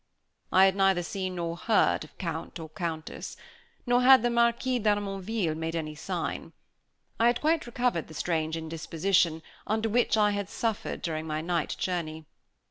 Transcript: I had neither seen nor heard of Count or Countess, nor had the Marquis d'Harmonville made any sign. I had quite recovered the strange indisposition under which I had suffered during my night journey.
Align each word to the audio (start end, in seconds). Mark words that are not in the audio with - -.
I 0.51 0.65
had 0.65 0.75
neither 0.75 1.03
seen 1.03 1.35
nor 1.35 1.55
heard 1.55 2.03
of 2.03 2.17
Count 2.17 2.57
or 2.59 2.69
Countess, 2.69 3.37
nor 3.85 4.01
had 4.01 4.23
the 4.23 4.31
Marquis 4.31 4.79
d'Harmonville 4.79 5.53
made 5.55 5.75
any 5.75 5.93
sign. 5.93 6.53
I 7.19 7.27
had 7.27 7.39
quite 7.39 7.67
recovered 7.67 8.07
the 8.07 8.15
strange 8.15 8.57
indisposition 8.57 9.43
under 9.67 9.89
which 9.89 10.17
I 10.17 10.31
had 10.31 10.49
suffered 10.49 11.03
during 11.03 11.27
my 11.27 11.41
night 11.41 11.75
journey. 11.77 12.25